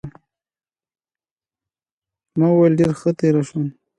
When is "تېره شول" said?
3.19-3.67